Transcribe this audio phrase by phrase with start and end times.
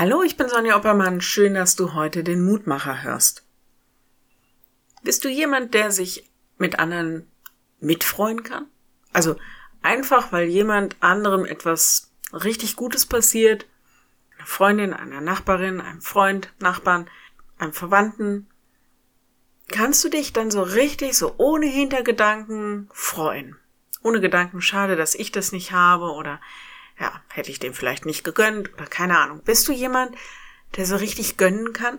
[0.00, 1.20] Hallo, ich bin Sonja Oppermann.
[1.20, 3.44] Schön, dass du heute den Mutmacher hörst.
[5.02, 7.30] Bist du jemand, der sich mit anderen
[7.80, 8.64] mitfreuen kann?
[9.12, 9.36] Also
[9.82, 13.66] einfach, weil jemand anderem etwas richtig Gutes passiert,
[14.38, 17.10] eine Freundin, einer Nachbarin, einem Freund, Nachbarn,
[17.58, 18.48] einem Verwandten,
[19.68, 23.56] kannst du dich dann so richtig, so ohne Hintergedanken freuen.
[24.02, 26.40] Ohne Gedanken, schade, dass ich das nicht habe oder
[27.00, 29.42] ja, hätte ich dem vielleicht nicht gegönnt oder keine Ahnung.
[29.42, 30.14] Bist du jemand,
[30.76, 31.98] der so richtig gönnen kann?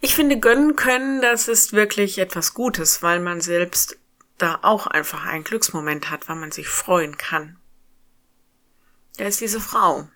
[0.00, 3.98] Ich finde, gönnen können, das ist wirklich etwas Gutes, weil man selbst
[4.36, 7.56] da auch einfach einen Glücksmoment hat, weil man sich freuen kann.
[9.16, 10.08] Da ist diese Frau,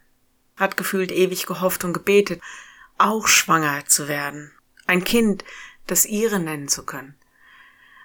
[0.56, 2.42] hat gefühlt ewig gehofft und gebetet,
[2.98, 4.52] auch schwanger zu werden,
[4.86, 5.44] ein Kind,
[5.86, 7.16] das ihre nennen zu können.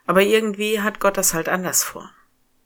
[0.06, 2.14] Aber irgendwie hat Gott das halt anders vor.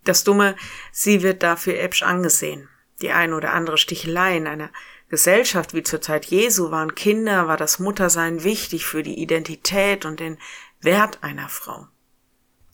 [0.07, 0.55] Das Dumme,
[0.93, 2.69] sie wird dafür äbsch angesehen.
[3.01, 4.69] Die ein oder andere Stichelei in einer
[5.09, 10.21] Gesellschaft wie zur Zeit Jesu waren Kinder, war das Muttersein wichtig für die Identität und
[10.21, 10.37] den
[10.79, 11.87] Wert einer Frau.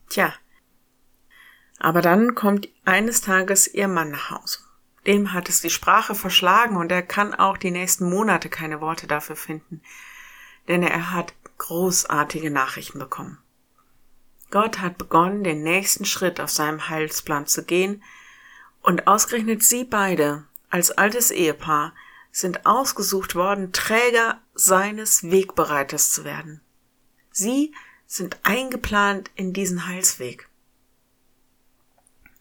[0.10, 0.32] Tja.
[1.80, 4.60] Aber dann kommt eines Tages ihr Mann nach Hause.
[5.08, 9.08] Dem hat es die Sprache verschlagen und er kann auch die nächsten Monate keine Worte
[9.08, 9.82] dafür finden,
[10.68, 13.43] denn er hat großartige Nachrichten bekommen.
[14.54, 18.04] Gott hat begonnen, den nächsten Schritt auf seinem Heilsplan zu gehen,
[18.84, 21.96] und ausgerechnet Sie beide als altes Ehepaar
[22.32, 26.62] sind ausgesucht worden, Träger seines Wegbereiters zu werden.
[27.32, 27.74] Sie
[28.06, 30.48] sind eingeplant in diesen Heilsweg.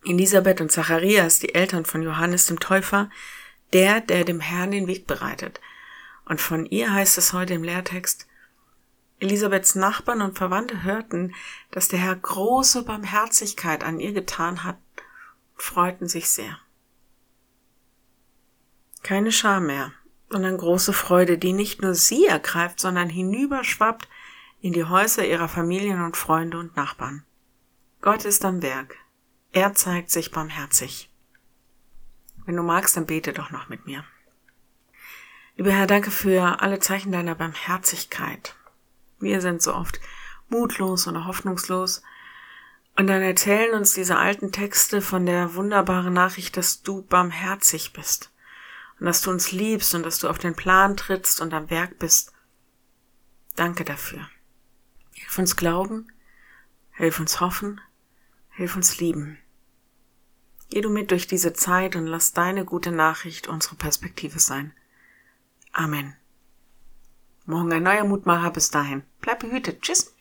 [0.05, 3.09] Elisabeth und Zacharias, die Eltern von Johannes dem Täufer,
[3.73, 5.63] der, der dem Herrn den Weg bereitet.
[6.27, 8.27] Und von ihr heißt es heute im Lehrtext,
[9.23, 11.33] Elisabeths Nachbarn und Verwandte hörten,
[11.71, 14.79] dass der Herr große Barmherzigkeit an ihr getan hat,
[15.55, 16.59] freuten sich sehr.
[19.05, 19.93] Keine Scham mehr,
[20.29, 24.09] sondern große Freude, die nicht nur sie ergreift, sondern hinüberschwappt
[24.61, 27.25] in die Häuser ihrer Familien und Freunde und Nachbarn.
[28.01, 28.97] Gott ist am Werk.
[29.53, 31.11] Er zeigt sich barmherzig.
[32.45, 34.05] Wenn du magst, dann bete doch noch mit mir.
[35.57, 38.57] Lieber Herr, danke für alle Zeichen deiner Barmherzigkeit.
[39.23, 40.01] Wir sind so oft
[40.49, 42.03] mutlos oder hoffnungslos.
[42.97, 48.31] Und dann erzählen uns diese alten Texte von der wunderbaren Nachricht, dass du barmherzig bist
[48.99, 51.99] und dass du uns liebst und dass du auf den Plan trittst und am Werk
[51.99, 52.33] bist.
[53.57, 54.29] Danke dafür.
[55.13, 56.13] Hilf uns glauben,
[56.91, 57.81] hilf uns hoffen,
[58.51, 59.39] hilf uns lieben.
[60.69, 64.73] Geh du mit durch diese Zeit und lass deine gute Nachricht unsere Perspektive sein.
[65.73, 66.17] Amen.
[67.45, 68.51] Morgen ein neuer Mutmacher.
[68.51, 69.03] Bis dahin.
[69.23, 69.81] Bleib behütet.
[69.81, 70.15] Tschüss.